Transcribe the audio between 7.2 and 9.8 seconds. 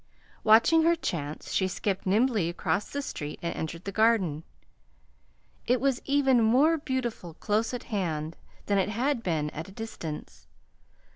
close at hand than it had been at a